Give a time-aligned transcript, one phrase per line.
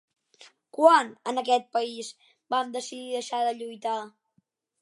[0.77, 2.09] Quan, en aquest país,
[2.55, 3.99] vam decidim deixar de lluitar?